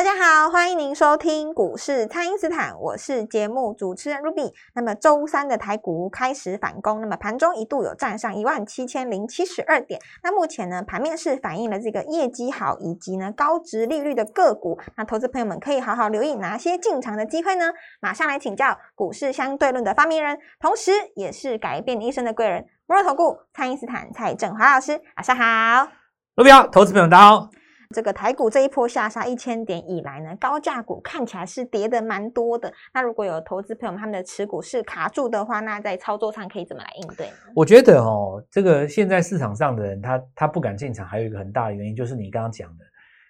[0.00, 4.50] 大家好，欢迎您收听股市蔡因斯坦，我是节目主持人 Ruby。
[4.74, 10.00] 那么周三的台股开始反攻，那么盘中一度有站上一万七千零七十二点。
[10.22, 14.80] 那目前呢，盘面是反映了这个业绩好以及呢高值利率的个股。
[14.96, 17.70] 那投资朋友们可以好好留意哪些进场的机会呢？
[18.00, 24.92] 马上来请教股市相对论的发明人，同时也是改变你一生的贵人——摩尔投顾蔡因斯坦蔡振华老师。
[25.16, 25.92] 晚上好
[26.36, 27.50] ，Ruby 好，投资朋友大家好。
[27.94, 32.72] 这个台股这一波下杀一千点以来呢，高价股看起来是跌的蛮多的。
[32.94, 37.28] 那如果有投资朋友们他们的持股是卡住的话，那在操作上可以怎么来应对？
[37.54, 42.84] 我觉得哦，这个现在市场上的人他他不敢进场，还有一个很大的原因就是你刚刚讲的，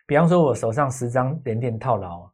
[0.06, 2.30] 比方说我手上十张连电套牢，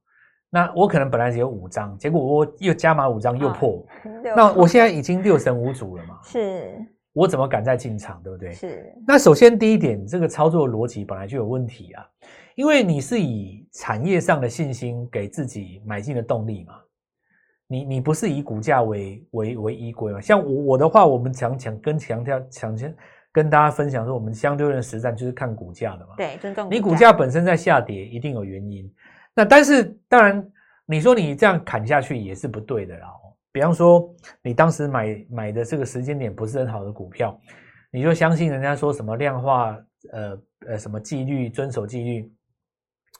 [0.50, 3.86] 那我可能本来只有五张，结果我又加码五张又破，
[4.34, 6.18] 那我现在已经六神无主了嘛？
[6.24, 6.74] 是。
[7.16, 8.52] 我怎么敢再进场，对不对？
[8.52, 8.92] 是。
[9.06, 12.06] 那首先第一点，这个操作逻辑本来就有问题啊，
[12.56, 16.74] 因为你是以产业上的信心给自己买进的动力嘛，
[17.68, 20.20] 你你不是以股价为为为依归嘛？
[20.20, 22.94] 像我我的话，我们强强跟强调强先
[23.32, 26.14] 跟大家分享说，我们相对论实战就是看股价的嘛。
[26.18, 28.92] 对，尊重你股价本身在下跌，一定有原因。
[29.34, 30.46] 那但是当然，
[30.84, 33.08] 你说你这样砍下去也是不对的啦。
[33.56, 37.40] 比方说，你当时买买的这个时间点不是很好的股票，
[37.90, 39.74] 你就相信人家说什么量化，
[40.12, 42.30] 呃呃，什么纪律，遵守纪律。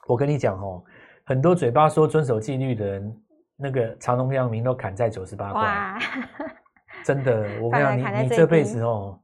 [0.05, 0.83] 我跟你讲哦，
[1.25, 3.21] 很多嘴巴说遵守纪律的人，
[3.55, 5.99] 那个长隆、阳明都砍在九十八块。
[7.03, 9.19] 真的， 我跟你讲，你你这辈子哦，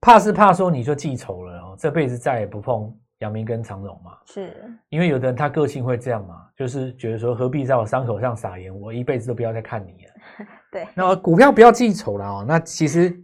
[0.00, 2.96] 怕是怕说你就记仇了哦，这辈子再也不碰。
[3.22, 4.52] 阳明跟长荣嘛，是
[4.88, 10.12] 因为有的人他个性会这样嘛，就是觉得说何必在我伤口上撒盐，我一辈子都不要再看你了。
[10.72, 12.44] 对，那股票不要记仇了哦。
[12.46, 13.16] 那其实，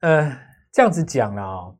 [0.00, 0.36] 呃，
[0.72, 1.76] 这样子讲了哦，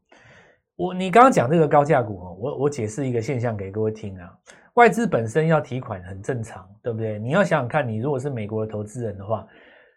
[0.77, 4.33] 我你刚刚讲这个高价股哦，我我解释一个现象给各位听啊。
[4.75, 7.19] 外资本身要提款很正常，对不对？
[7.19, 9.47] 你要想想看，你如果是美国的投资人的话。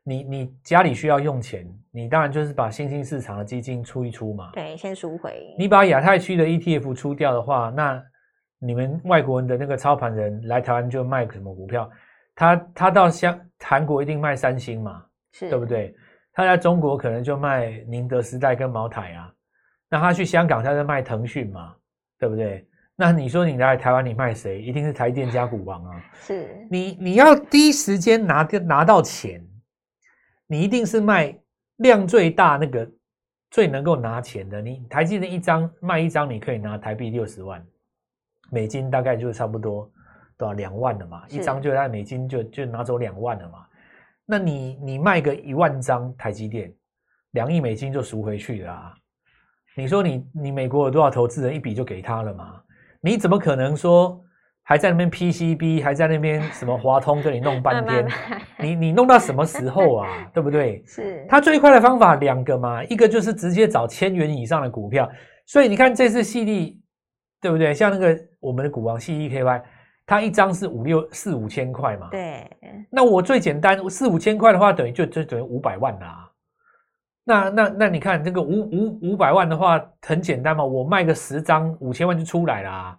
[0.03, 4.50] 你你家里需要用钱，你当然就是把新兴市场的基金出一出嘛。
[4.53, 5.53] 对，先赎回。
[5.59, 8.03] 你把亚太区的 ETF 出掉的话，那
[8.57, 11.89] 你们外国人的那个操盘人来台湾就卖什么股票？
[12.34, 15.03] 他他到香韩国一定卖三星嘛，
[15.34, 15.94] 是对不对？
[16.33, 19.31] 他在中国可能就卖宁德时代跟茅台啊。
[19.88, 21.75] 那他去香港他在卖腾讯嘛，
[22.18, 22.66] 对不对？
[22.95, 24.62] 那你说你来台湾你卖谁？
[24.62, 26.03] 一定是台电加股王啊。
[26.22, 26.47] 是。
[26.72, 29.39] 你你要第一时间拿拿到钱。
[30.51, 31.34] 你一定是卖
[31.78, 32.85] 量最大那个
[33.51, 34.62] 最能够拿钱的。
[34.62, 37.66] 你台积电一张卖一张，你可以拿台币六十万
[38.50, 39.89] 美金，大概就差不多
[40.35, 41.23] 多少两万了嘛？
[41.29, 43.66] 一张就在美金就就拿走两万了嘛？
[44.25, 46.69] 那你你卖个一万张台积电，
[47.31, 48.94] 两亿美金就赎回去了啊。
[49.78, 52.62] 你说你你美国有多少投资人一笔就给他了嘛？
[53.00, 54.22] 你怎么可能说？
[54.64, 58.08] 还在那边 PCB，还在那边什么华通跟你弄半天，
[58.60, 60.08] 你你弄到什么时候啊？
[60.34, 60.84] 对不对？
[60.86, 61.26] 是。
[61.28, 65.10] 他最快的方法两个嘛，一个就是直接找千元以上的股票。
[65.46, 66.80] 所以你看这次细粒，
[67.42, 67.74] 对不对？
[67.74, 69.62] 像那个我们的股王细粒 KY，
[70.06, 72.08] 它一张是五六四五千块嘛。
[72.12, 72.50] 对。
[72.90, 76.30] 那我最简单四五千块的话，等于就就等于五百万啦。
[77.24, 82.98] 那那那你看这个五五五百万的话，很简单嘛，我卖个十张五千万就出来了。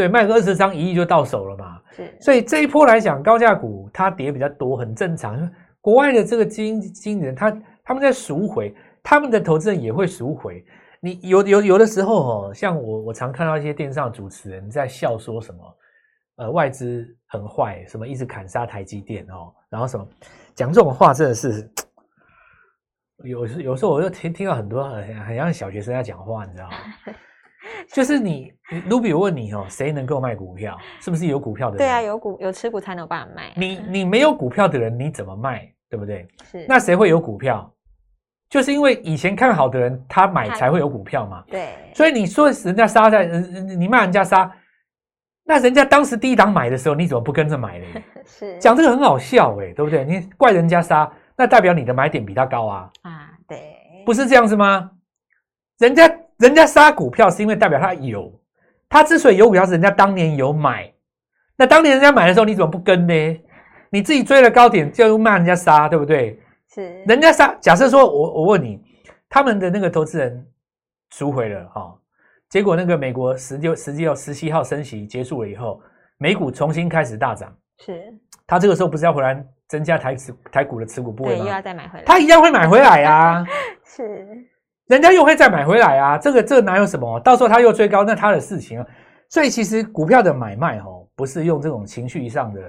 [0.00, 1.78] 对，卖个二十张一亿就到手了嘛。
[1.92, 5.46] 是，所以这一波来讲，高价股它跌比较多，很正常。
[5.82, 10.64] 国外的这个基金经理人，他他们在赎回，他们的投资人也会赎回。
[11.02, 15.76] 你有有有的时候哦，像我我常看到一些电视上主持人在笑说什么，
[16.36, 20.08] 呃，外资很坏，什么一直砍杀台积电哦，然后什么
[20.54, 21.70] 讲这种话，真的是
[23.24, 26.76] 有时有时候我就听听到很多很很像小学生在讲话，你知道吗？
[27.92, 28.52] 就是你
[28.88, 30.78] 卢比问你哦，谁能够卖股票？
[31.00, 31.78] 是不是有股票的人？
[31.78, 33.52] 对啊，有股有持股才能有办法卖。
[33.56, 35.70] 你你没有股票的人，你怎么卖？
[35.88, 36.26] 对不对？
[36.50, 36.64] 是。
[36.68, 37.70] 那谁会有股票？
[38.48, 41.44] 就是因为以前看好的人，他买才会有股票嘛。
[41.48, 41.74] 对。
[41.94, 44.50] 所以你说人家杀在，你骂人家杀，
[45.44, 47.86] 那人家当时第一档买的时候，你怎么不跟着买呢？
[48.24, 48.58] 是。
[48.58, 50.04] 讲这个很好笑哎，对不对？
[50.04, 52.90] 你怪人家杀，那代表你的买点比他高啊。
[53.02, 54.02] 啊，对。
[54.06, 54.90] 不是这样子吗？
[55.78, 56.10] 人家。
[56.40, 58.32] 人家杀股票是因为代表他有，
[58.88, 60.92] 他之所以有股票是人家当年有买，
[61.56, 63.40] 那当年人家买的时候，你怎么不跟呢？
[63.90, 66.40] 你自己追了高点就骂人家杀，对不对？
[66.72, 68.80] 是，人家杀，假设说我我问你，
[69.28, 70.46] 他们的那个投资人
[71.10, 71.94] 赎回了哈、
[72.48, 75.80] 结果那个美国十六十六十七号升息结束了以后，
[76.18, 78.14] 美股重新开始大涨，是，
[78.46, 81.60] 他这个时候不是要回来增加台持台股的持股部对，位又要吗？
[81.60, 82.04] 再买回来。
[82.04, 83.44] 他一样会买回来啊，
[83.84, 84.26] 是，
[84.90, 87.20] 人家又会再买回来啊，这个这个哪有什么？
[87.20, 88.86] 到时候他又追高，那他的事情啊。
[89.28, 92.60] 所以其实股票的买卖哦，不是用这种情绪上的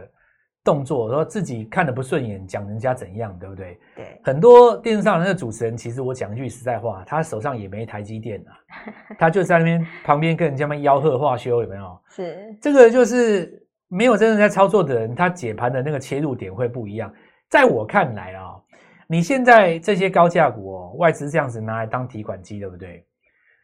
[0.63, 3.79] 动作，说自己看的不顺眼，讲人家怎样，对不对？
[3.95, 8.53] 对，很多电视上的那个主持人，其实我讲一句实在话，他手上也没台积电啊，
[9.17, 11.99] 他就在那边旁边跟人家们吆喝话休，有没有？
[12.09, 13.51] 是，这个就是
[13.87, 17.11] 没有真正在操作的人，他解盘的那个切入点会不一样。
[17.49, 18.60] 在我看来啊，
[19.11, 23.05] 你现在这些高价股哦，外资这样子拿来当提款机，对不对？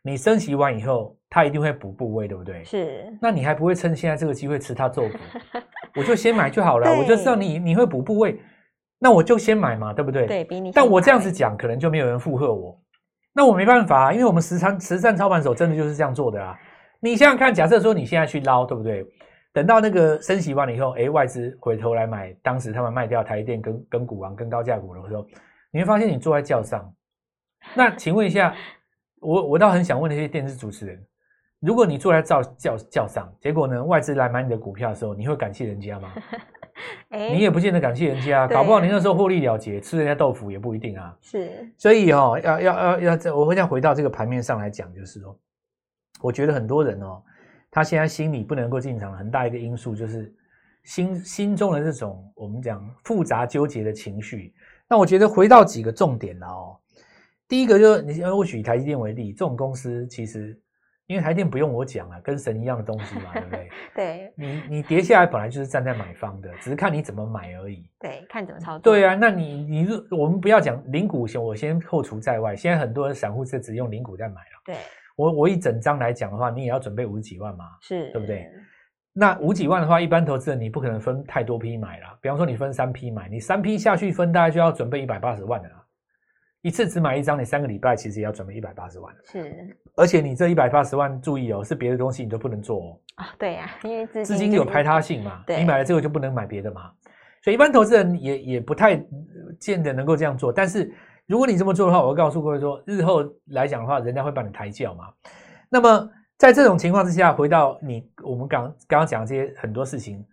[0.03, 2.61] 你升息完以后，它一定会补部位，对不对？
[2.65, 5.15] 是，那你还不会趁现在这个机会吃它做股？
[5.95, 8.37] 我就先买就好了，我就知道你你会补部位，
[8.99, 10.27] 那我就先买嘛，对不对？
[10.27, 12.77] 对比你，但我这样子，讲，可能就没有人附和我。
[13.33, 16.59] 那我没办法啊，因为我们实战实战操盘手真的就是这样做的啊。
[16.99, 19.05] 你想想看，假设说你现在去捞，对不对？
[19.57, 25.25] 等到那个升息完了以后，诶，外资回头来买，当时他们卖掉台积电跟跟股王跟高价股的时候，
[25.71, 26.93] 你会发现你坐在轿上。
[27.73, 28.53] 那请问一下，
[29.19, 31.03] 我我倒很想问那些电视主持人，
[31.59, 36.13] 如果你坐在轿轿轿上，结果呢外资来买你的股票的时候，你会感谢人家吗？
[37.09, 41.17] 哎你也不见得感谢人家搞不好你那时候获利了结，吃人家豆腐也不一定啊。
[41.19, 45.35] 是，所以哦，要要要要，我会再回到这个盘面上来讲，就是说，
[46.21, 47.23] 我觉得很多人哦，
[47.71, 50.33] 他现在心里不能够进场，很大一个因素就是
[50.83, 54.53] 心心中的这种我们讲复杂纠结的情绪。
[54.89, 56.77] 那我觉得回到几个重点了哦，
[57.47, 60.57] 第一个就是你或许以台积电为例，这种公司其实
[61.07, 63.69] 因为台积电不用我讲啊，跟神一样的东西嘛，对不对？
[63.95, 67.89] 对你你跌下来本来就是站在买方的，只是看你怎么买而已。
[67.99, 68.79] 对，看怎么操作。
[68.79, 72.55] 对啊，那你你如我们不要讲零股先，我先扣除在外。
[72.55, 74.61] 现在很多人散户是只用零股在买了。
[74.65, 74.75] 对，
[75.17, 77.65] 我我一整张来讲的话，你也要准备五十几万嘛。
[77.81, 78.47] 是，对不对？
[79.11, 82.17] 那五几万的话，一般投资人你不可能分太多批买啦。
[82.21, 85.83] 比方说你分三批买，你三批下去分，大概就要准备一百八十万的啦。
[86.61, 89.11] 一次只买一张，你三个礼拜其实也要准备一百八十万。
[89.23, 92.99] 是而且你这一百八十万，注意哦，是别的东西你都不能做哦。
[93.15, 96.91] 啊，对呀，因为资资金有排他性嘛，你买了这个就不能买别的嘛，
[97.41, 99.03] 所以一般投资人也也不太呃
[99.59, 100.53] 见得能够这样做。
[100.53, 100.93] 但是
[101.27, 105.09] 如果你这么做的话，我会告诉各位说，日后来讲的话，人家会把你抬轿嘛。
[105.69, 110.25] 那么在这种情况之下，回到你我们刚刚刚讲这些很多事情，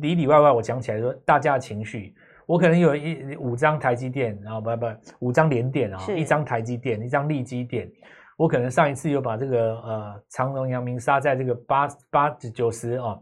[0.00, 4.86] 里里外外我讲起来说，大家的情绪，我可能有一五张台积电，然后不不
[5.20, 7.90] 五张联电啊，是一张台积电，一张利基电。
[8.36, 13.18] 我可能上一次有把这个呃长荣、阳明杀在这个八八九十啊，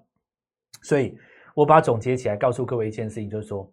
[0.83, 1.17] 所以
[1.55, 3.73] 我把它总结起来，告诉各位一件事情，就是说，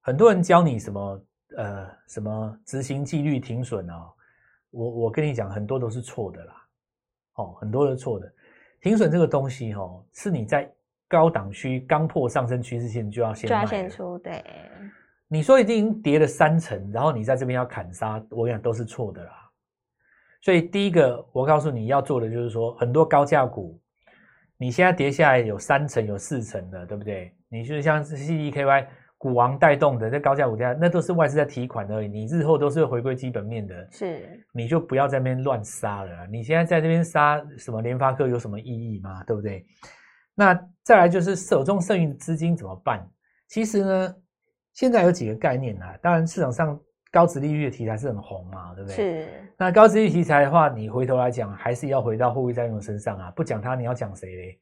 [0.00, 1.22] 很多人教你什么
[1.56, 4.12] 呃什么执行纪律停损啊，
[4.70, 6.54] 我我跟你讲，很多都是错的啦，
[7.34, 8.32] 哦，很多都是错的。
[8.80, 10.70] 停损这个东西哦，是你在
[11.08, 14.44] 高档区刚破上升趋势线就要先就要先出，对，
[15.28, 19.50] 你说已经跌了三成，然后你在这边要砍杀，我跟你讲都是错的啦。
[20.42, 23.80] 所以第一个，我告诉你要做的就是说，很多高价股，
[24.58, 27.34] 你现在跌下来有三成、有四成的，对不对？
[27.48, 28.86] 你就像 CDKY
[29.24, 34.20] 股王带动的这高价股价，那都是外资在提款而已，你日后都是会回归基本面的，是
[34.52, 36.26] 你就不要在那边乱杀了。
[36.26, 39.24] 你现在在这边杀什么联发科有什么意义吗？
[39.24, 39.64] 对不对？
[40.34, 40.52] 那
[40.82, 43.02] 再来就是手中剩余的资金怎么办？
[43.48, 44.14] 其实呢，
[44.74, 45.98] 现在有几个概念啊。
[46.02, 46.78] 当然，市场上
[47.10, 48.94] 高值利率的题材是很红嘛，对不对？。
[48.94, 53.30] 是，那高值利率题材的话，你回头来讲，还是要回到货币占用身上啊。
[53.30, 54.60] 不讲它，你要讲谁嘞？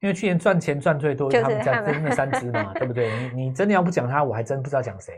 [0.00, 3.10] 因为去年赚钱赚最多就他们家真的三只嘛， 对不对？
[3.32, 5.16] 你你真的要不讲它，我还真不知道讲谁。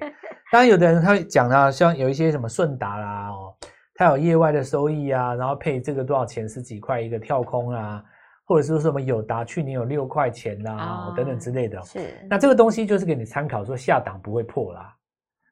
[0.53, 3.53] 当然，有的人他会讲啊，像有一些什么顺达啦，哦，
[3.95, 8.05] 它有业外的收益啊，然后配这个多少钱十几块一个跳空啊，
[8.45, 11.83] 或者是说什么友达去年有六块钱啦、哦等等之类的。
[11.83, 14.95] 是，那这个东西就是给你参考，说下档不会破啦。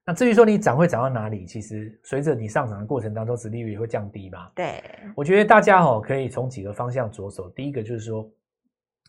[0.06, 4.48] 那至于说你涨会涨到哪里，其实随着你上涨的过程当中，殖利率也会降低嘛。
[4.54, 4.84] 对，
[5.16, 7.48] 我觉得大家哦可以从几个方向着手。
[7.50, 8.30] 第一个就是说，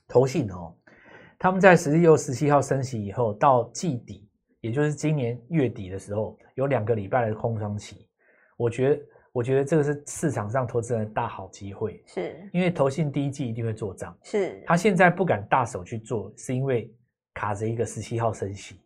[0.07, 0.75] 投信哦，
[1.37, 4.29] 他们在十六、十七号升息以后，到季底，
[4.61, 8.07] 也就是今年月底的时候，有两个礼拜的空窗期。
[8.57, 9.01] 我觉得，
[9.33, 14.17] 我觉得这个是市场上投资人的大好机会，是因为投信第一季一定会做账。
[14.23, 16.93] 是，他现在不敢大手去做，是因为
[17.33, 18.79] 卡着一个十七号升息。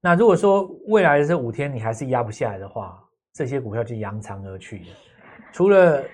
[0.00, 2.98] 那如果说未来的这五天你还是压不下来的话，
[3.34, 4.86] 这些股票就扬长而去了。
[5.52, 6.04] 除了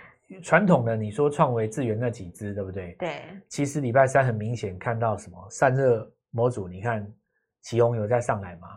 [0.43, 2.97] 传统的你说创维、智源那几只，对不对？
[2.99, 7.07] 对，其实礼拜三很明显看到什么散热模组，你看
[7.63, 8.69] 奇宏有在上来吗？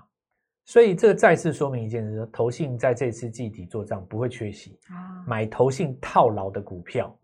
[0.65, 7.17] 所以这再次说明一件事：投信在这次季底做账不会缺席，啊，买投信套牢的股票。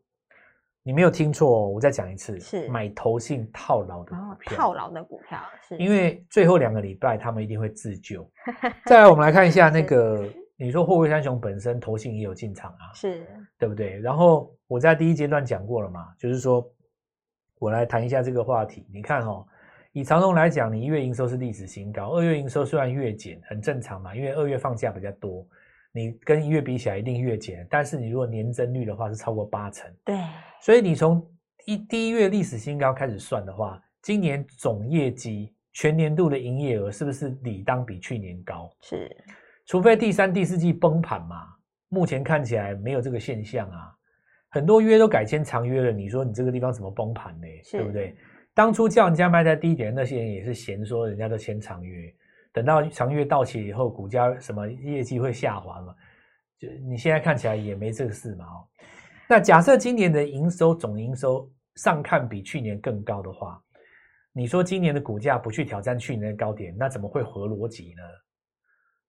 [0.85, 4.57] 你没有听错哦，我再讲一次，是买投信套牢的股哦，票。
[4.57, 8.29] 套牢的股票是，因为最后两个礼拜他们一定会自救。
[8.85, 10.27] 再来，我们来看一下那个，
[10.63, 13.27] 你说货柜三雄本身投信也有进场啊，是
[13.59, 13.99] 对不对？
[13.99, 16.65] 然后我在第一阶段讲过了嘛，就是说
[17.59, 18.87] 我来谈一下这个话题。
[18.93, 19.45] 你看哦，
[19.91, 25.45] 以长荣来讲，你一月营收是历史新高，二月营收虽然月减，很正常嘛，因为二月放假比较多，
[25.91, 30.17] 你跟一月比起来一定月减，但是你如果年增率的话是超过八成，对，
[30.61, 31.29] 所以你从
[31.65, 38.71] 一第一月历史新高开始算的话，今年总业绩全年度的营业额是不是理当比去年高？
[38.79, 39.13] 是
[39.65, 41.47] 除非第三、第四季崩盘嘛，
[41.89, 43.93] 目前看起来没有这个现象啊。
[44.49, 47.47] 很多约都改签长约了，你说你这个地方怎么崩盘呢？
[47.63, 48.15] 是对不对？
[48.53, 52.13] 当初叫人家卖在低点那些人也是嫌说人家都签长约，
[52.51, 55.95] 等到长约到期以后，股价什么业绩会下滑嘛？
[56.59, 58.67] 就你现在看起来也没这个事嘛哦。
[59.27, 63.59] 那假设今年的营收总营收上看比去年更高的话，
[64.33, 68.03] 你说今年的股价不去挑战去年的高点，那怎么会合逻辑呢？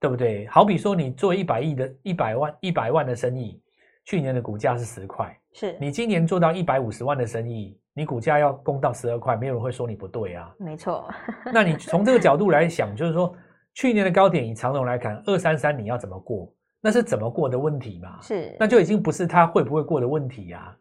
[0.05, 0.47] 对不对？
[0.49, 3.59] 好比说你做一百亿的一百万一百万的生意，
[4.05, 10.55] 去年的股价是十块，是，你今年做到一百五十万的生意，你股价要攻到十二块，没有人会说你不对啊。
[10.59, 11.09] 没错，
[11.55, 13.35] 那你从这个角度来想，就是说
[13.73, 18.21] 去年的高点以长荣来看，二三三你要怎么过，那是怎么过的问题嘛？
[18.21, 20.77] 是，那就已经不是它会不会过的问题呀、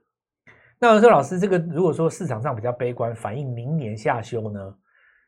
[0.79, 4.59] 那我说老师，这个如果说市场上比较悲观，反映明年下修呢？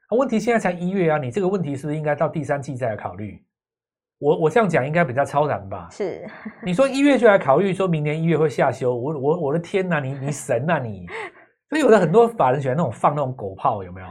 [0.09, 3.41] 啊问题现在才一月啊，你这个问题是不是应该到第三季再来考虑？
[4.19, 5.88] 我我这样讲应该比较超然吧？
[5.91, 6.25] 是，
[6.63, 11.05] 你说一月就来考虑说明年一月会下修，我我我的天呐，你你神呐、你！
[11.69, 14.07] 所以有的很多法人喜欢那种放那种狗炮，有没有？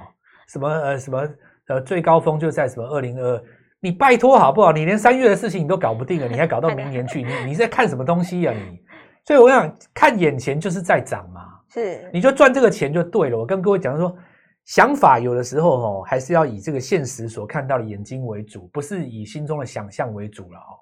[0.48, 1.26] 什么呃什么
[1.68, 3.42] 呃最高峰就在什么二零二，
[3.80, 4.72] 你拜托好不好？
[4.72, 7.22] 你连三月的事情你都搞不定了，你还搞到明年去？
[7.22, 8.80] 你你在看什么东西呀、你？
[9.24, 11.40] 所以我想看眼前就是在涨嘛，
[11.72, 13.38] 是，你就赚这个钱就对了。
[13.38, 14.14] 我跟各位讲说，
[14.64, 20.80] 想法有的时候哦，还是要以这个现实所看到的眼睛为主，不是以心中的想象为主了哦。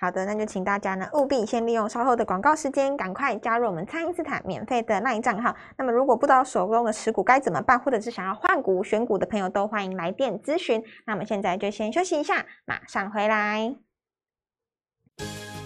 [0.00, 5.54] 好的，那就请大家呢务必先利用稍后的广告时间，赶快加入我们蔡因斯坦免费的 LINE 账号。
[5.76, 10.80] 那么如果不知道手中的持股该怎么办，或者是想要换股选股的朋友，都欢迎来电咨询。
[11.04, 13.74] 那我们现在就先休息一下，马上回来。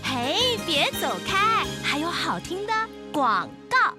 [0.03, 2.73] 嘿，别走开，还有好听的
[3.13, 3.95] 广告。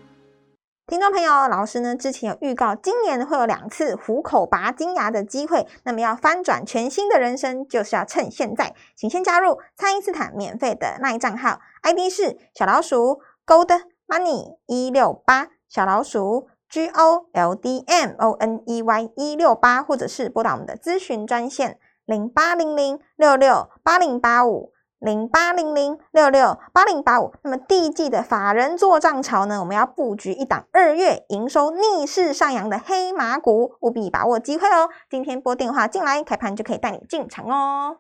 [0.93, 8.75] 听众朋友，老师呢之前有预告，今年会有两次虎口拔金牙的机会，那么要翻转全新的人生，就是要趁现在。
[8.95, 13.69] 请先加入蔡因斯坦免费的那一账号，ID 是小老鼠 Gold
[14.07, 24.72] Money 一六八，小老鼠 G O L D M O N E Y 一六八，或者是拨打我们的咨询专线零八零零六六八零八五。
[25.03, 27.33] 零八零零六六八零八五。
[27.43, 34.89] 那么第一季的法人做账潮呢，我们要布局一档二月营收逆势上扬的黑马股，务必把握机会哦。
[35.09, 37.97] 今天拨电话进来，开盘就可以带你进场哦。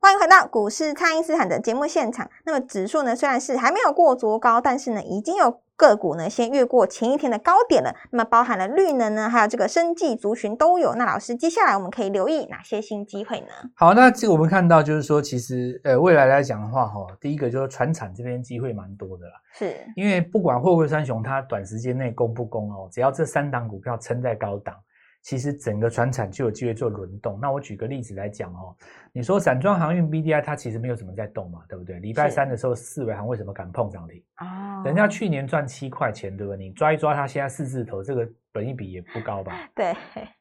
[0.00, 2.30] 欢迎回到股市，蔡因斯坦的节目现场。
[2.46, 7.92] 那么指数呢，虽然是还没有过昨高，但是呢，已经有个股呢先越过前一天的高点了。
[8.12, 10.94] 那么包含了绿能呢，还有这个生技族群都有。
[10.94, 13.48] 那老师，接下来我们可以留意哪些新机会呢？
[13.74, 24.76] 好，那这个我们看到就是说，其实呃未来来讲的话，哈，第一个就是船产这边机会蛮多的啦，是因为不管货柜三雄它短时间内攻不攻哦，只要这三档股票撑在高档，
[25.22, 27.38] 其实整个船产就有机会做轮动。
[27.40, 28.74] 那我举个例子来讲哦，
[29.12, 31.98] 你说散装航运 BDI 它其实没有什么在动嘛，对不对？
[32.00, 34.22] 礼拜三的时候，四维航为什么敢碰涨停？
[34.40, 36.64] 哦人家去年赚七块钱，对不对？
[36.64, 39.52] 你抓一抓它现在四字头，这个本益比也不高吧？
[39.74, 39.92] 对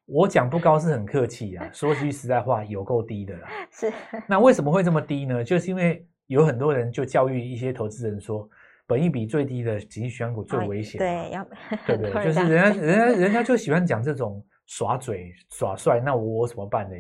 [0.06, 3.50] 我讲不高是很客气啊，说句实在话，有够低的啦。
[3.72, 3.92] 是
[4.28, 5.44] 那为什么会这么低呢？
[5.44, 8.48] 就是因为有很多人就教育一些投资人说，
[8.86, 11.48] 本益比最低的景气选股最危险嘛、对，要
[11.88, 12.12] 对不对？
[12.24, 16.96] 就是人家人家人家就喜欢讲这种耍嘴耍帅，那我我怎么办呢？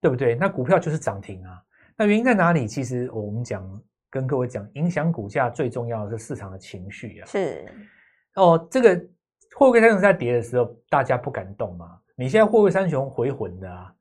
[0.00, 0.34] 对不对？
[0.34, 1.62] 那股票就是涨停啊。
[1.96, 2.66] 那原因在哪里？
[2.66, 3.62] 其实我们讲
[4.08, 7.26] 跟各位讲，影响股价最重要的是市场的情绪啊。
[7.26, 7.66] 是
[8.36, 9.04] 哦，这个
[9.56, 11.98] 货柜三雄在跌的时候，大家不敢动嘛。
[12.14, 13.92] 你现在货柜三雄回魂的啊，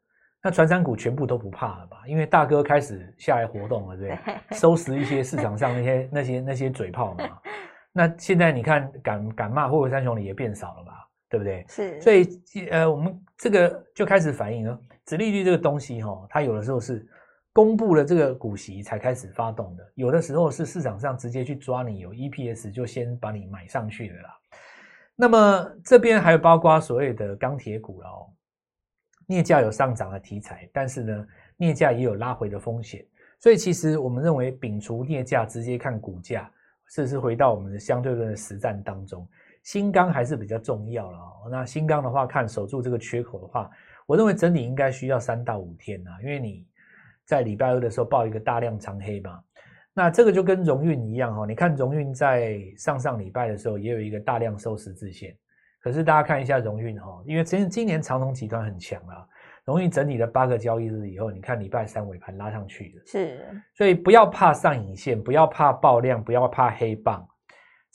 [0.44, 2.04] 那传山股全部都不怕了吧？
[2.06, 4.38] 因为大哥开始下来活动了，对不对？
[4.56, 7.40] 收拾一些市场上那些那些那些嘴炮嘛。
[7.92, 10.97] 那现在你看敢敢骂货柜三雄的也变少了吧？
[11.30, 11.66] 对不对？
[11.68, 17.08] 是，所以呃，我们这个就开始反映了，殖利率这个东西哈、哦，它有的时候是
[17.54, 24.30] 公布了这个股息才开始发动的，有的时候是市场上直接去抓你有 EPS 就先把你买上去的啦。
[25.16, 28.30] 那么这边还有包括所谓的钢铁股了哦，
[29.28, 33.04] 镍价有上涨的题材，但是呢，镍价也有拉回的风险，
[33.40, 36.50] 所以其实我们认为摒除镍价，直接看股价，
[36.90, 39.28] 甚至是回到我们的相对论的实战当中，
[39.68, 41.50] 新钢还是比较重要了哦。
[41.52, 43.70] 那新钢的话，看守住这个缺口的话，
[44.06, 46.66] 我认为整理应该需要三到五天呐，因为你
[47.26, 49.38] 在礼拜二的时候报一个大量长黑嘛，
[49.94, 55.36] 那这个就跟荣运一样哈，你看荣运在上上礼拜的时候也有一个大量收十字线。
[55.82, 59.28] 可是大家看一下荣运哈，因为今今年长隆集团很强啊，
[59.66, 67.28] 荣运整理了八个交易日以后，你看礼拜三尾盘拉上去的，是，所以不要怕上影线，不要怕爆量，不要怕黑棒，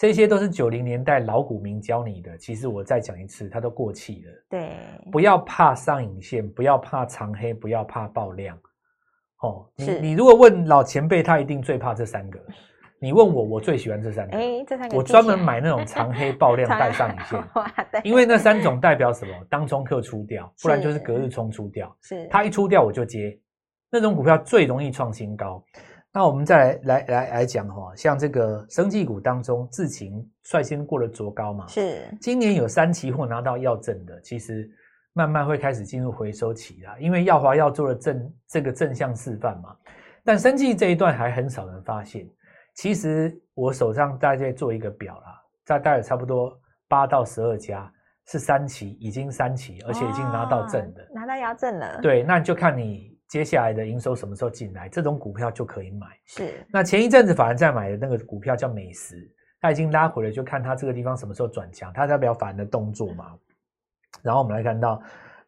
[0.02, 2.36] 这些都是九零年代老股民教你的。
[2.36, 4.32] 其实我再讲一次，它都过气了。
[4.50, 4.70] 对，
[5.12, 8.58] 不要怕上影线，不要怕长黑，不要怕爆量。
[9.42, 12.40] 哦，你你如果问老前辈，他一定最怕这三个。
[13.00, 14.36] 你问我，我最喜欢这三个。
[14.36, 17.40] 哎，这三个我专门买那种长黑爆 量长带上影线。
[18.02, 19.32] 因为那三种代表什么？
[19.48, 21.96] 当冲客出掉，不然就是是隔日冲出掉。
[22.02, 23.38] 是它一出掉我就接，
[23.88, 25.64] 那种股票最容易创新高。
[26.14, 34.70] 那我们再来来来来讲哈，像这个生技股当中，智勤率先过了卓高嘛，是今年有三期货拿到药证的，其实
[35.14, 39.74] 慢慢会开始进入回收期啦，因为耀华要做了正这个正向示范嘛。
[40.22, 42.28] 但生技这一段还很少人发现，
[42.74, 46.52] 其实我手上大概做一个表啦，大概有差不多
[46.88, 47.90] 八到十二家
[48.26, 51.06] 是三期，已经三期，而且已经拿到证的哦。
[51.14, 56.06] 拿到药证了，，对，那就看你接下来的营收什么时候进来，这种股票就可以买。
[56.26, 59.26] 是那前一阵子法人在买的那个股票叫美食，
[59.58, 63.34] 它已经拉回了，就看它这个地方什么时候转强，它代表法人的动作嘛。
[64.20, 65.02] 然后我们来看到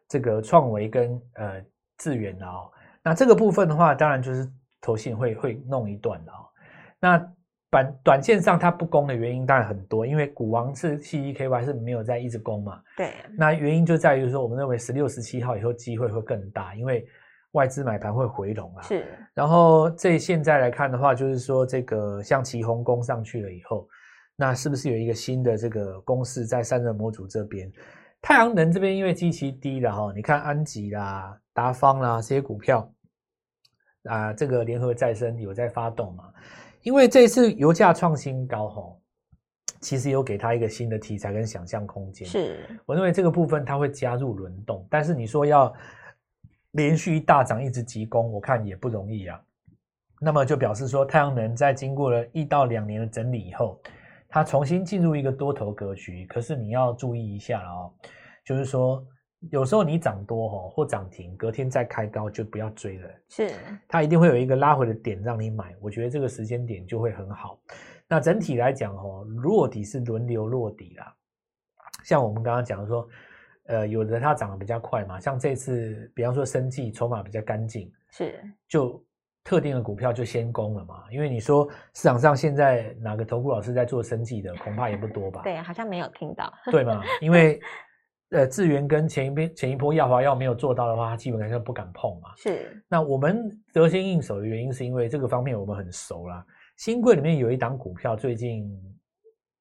[0.07, 1.63] 这个创维跟呃
[1.99, 2.71] 智远啊、哦，
[3.03, 4.51] 那这个部分的话，当然就是
[4.81, 6.37] 投信会会弄一段的哦。
[6.99, 7.33] 那
[7.69, 17.07] 短短线上它不攻的原因当然很多，因为股王是 C E K Y 是没有在一直攻嘛，对，那原因就在于说，我们认为十六、十七号以后机会会更大，因为
[17.55, 18.83] 外资买盘会回笼啊。
[18.83, 19.03] 是
[19.33, 23.87] 然后这现在来看的话，就是说这个像旗红攻上去了以后，
[24.35, 27.71] 那是不是有一个新的这个公式在散热模组这边？
[28.21, 32.91] 太阳能这边因为基期低了哈，你看安吉啦、达方啦这些股票
[34.05, 36.23] 啊，这个联合再生有在发动嘛？
[36.81, 38.81] 因为这次油价创新高哈，
[39.79, 42.27] 其实有给它一个新的题材跟想象空间。
[42.27, 45.71] 是我认为这个部分它会加入轮动，但是你说要
[46.75, 49.41] 连续大涨一直急攻，我看也不容易啊。
[50.19, 53.81] 那么就表示说，太阳能在经过了一到两年的整理以后，
[54.27, 56.25] 它重新进入一个多头格局。
[56.27, 57.93] 可是你要注意一下了哦，
[58.45, 59.05] 就是说
[59.51, 63.09] 有时候你涨多哦或涨停，隔天再开高就不要追了。
[63.29, 63.51] 是
[63.87, 67.59] 它一定会有一个拉回的点让你买，我觉得这个时间点就会很好。
[68.07, 71.13] 那整体来讲哦，落底是轮流落底啦。
[72.03, 73.07] 像我们刚刚讲说，
[73.67, 79.03] 呃，有的它涨得比较快嘛，像这次，比方说生技筹码比较干净，是就
[79.43, 81.03] 特定的股票就先攻了嘛。
[81.11, 85.41] 因为你说市场上现在哪个投顾老师在做生技的，恐怕也不多吧？
[85.43, 87.03] 对，好像没有听到，对嘛？
[87.21, 87.59] 因为
[88.31, 92.31] 呃，智源跟前一边前一波药华药没有做到的话，它基本上不敢碰嘛。
[92.35, 96.43] 是那我们得心应手的原因，是因为这个方面我们很熟啦。
[96.77, 98.67] 新贵里面有一档股票，最近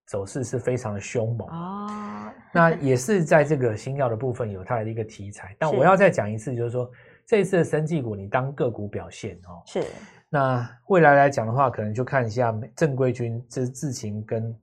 [0.06, 5.56] 走势是非常的凶猛，哦，那也是在这个新药的部分有它的一个题材。
[5.58, 6.90] 但我要再讲一次，就是说
[7.26, 9.62] 这一次的生技股，你当个股表现哦。
[9.66, 9.82] 是
[10.28, 14.54] 那未来来讲的话，可能就看一下正规军、这智勤跟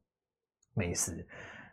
[0.76, 1.26] 美食。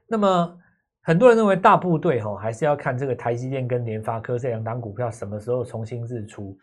[0.06, 0.58] 那么
[1.02, 6.56] 很多人认为大部队哈、还是要看这个台积电跟联发科这两档股票什么时候重新日出。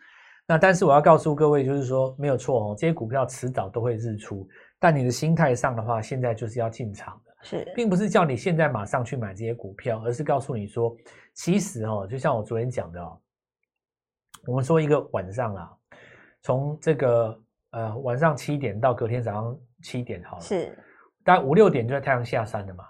[0.48, 7.32] 那但是我要告诉各位，就是说没有错哦，这些股票迟早都会日出，但你的心态上的话，现在就是要进场的。
[7.42, 7.72] 是。
[7.74, 10.96] 并不是叫你现在马上去买这些股票，而是告诉你说，
[11.34, 13.20] 其实哦，就像我昨天讲的哦，
[14.46, 15.70] 我们说一个晚上啊，
[16.42, 20.76] 从这个呃晚上七点到隔天早上七点好了，是，
[21.24, 22.84] 大概五六点就在太阳下山了嘛，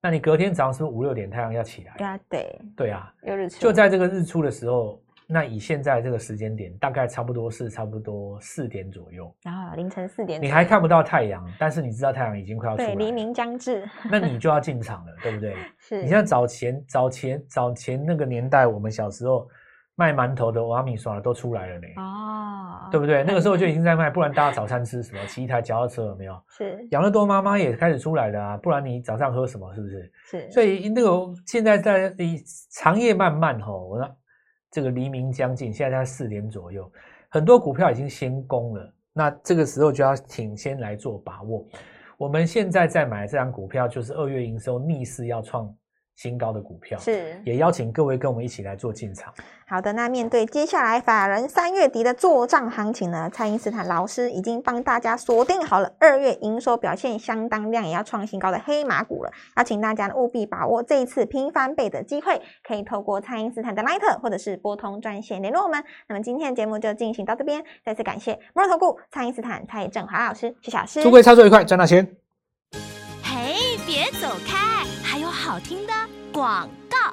[0.00, 1.92] 那你隔天早上是不是五六点太阳要起来？
[2.06, 5.01] 啊对，对啊，有日出，就在这个日出的时候，
[5.32, 15.56] 那以现在这个时间点，大概差不多是差不多四点左右，然后凌晨四点，你还看不到太阳，但是你知道太阳已经快要出来黎明将至，那你就要进场了，对不对？
[15.78, 19.48] 是你像早前、早前、早前那个年代，我们小时候
[19.94, 23.22] 卖馒头的、瓦米耍的都出来了呢，哦，对不对？
[23.24, 25.24] 那个时候就已经在卖，不然大家早餐吃什么？
[25.26, 26.38] 骑一台脚踏车有没有？
[26.48, 29.72] 是养乐多妈妈也开始出来了啊，不然你早上喝什么？
[29.74, 30.12] 是不是？
[30.24, 31.10] 是，所以那个
[31.46, 32.14] 现在在
[32.70, 34.16] 长夜漫漫吼，我说
[34.72, 36.90] 这个黎明将近，现在在四点左右，
[37.28, 41.64] 很多股票已经先攻了，那这个时候就要挺先来做把握。
[42.16, 45.72] 我们现在在买这张股票，就是二月营收逆势要创
[46.14, 49.32] 新高的股票，是也邀请各位跟我们一起来做进场。
[49.66, 59.32] 好的，那面对接下来法人三月底的做账行情呢，蔡英斯坦老师已经帮大家锁定好了二月营收表现相当亮，也要创新高的黑马股了。
[59.56, 65.82] 邀请大家呢务必把握这一次拼翻倍的机会，可以透过蔡英斯坦的 Line 或者是拨通专线联络我们。
[66.06, 71.02] 那么今天的节目就进行到这边，再次感谢摩尔投顾蔡英斯坦蔡振华老师，谢谢老师。
[71.02, 72.06] 祝各位操作愉快，赚大钱！
[73.22, 74.61] 嘿，别走开，
[75.52, 75.92] 好听的
[76.32, 77.12] 广告。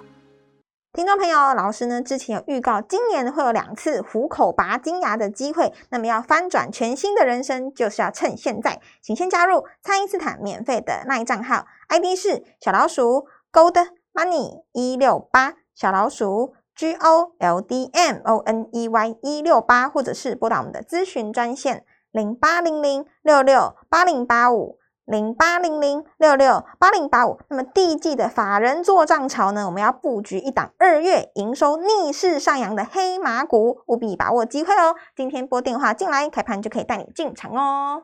[0.94, 13.76] 听众朋友，老师呢之前有预告，今年会有两次虎口拔金牙的机会，那么要翻转全新的人生，就是要趁现在，请先加入蔡因斯坦免费的那一账号，ID 是小老鼠 Gold
[14.14, 24.79] Money 一六八，小老鼠 G O L D M O N E Y 一六八，或者是拨打我们的咨询专线零八零零六六八零八五。
[25.10, 27.40] 零八零零六六八零八五。
[27.50, 34.96] 那么第一季的法人做账潮呢，我们要布局一档二月营收逆势上扬的黑马股，务必把握机会哦。
[35.16, 38.04] 今天拨电话进来，开盘就可以带你进场哦。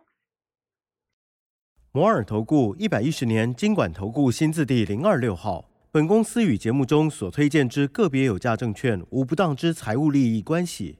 [1.92, 5.66] 摩尔投顾一百一十年经管投顾新字第零二六号。
[5.92, 11.00] 本公司与节目中所推荐之个别有价证券无不当之财务利益关系。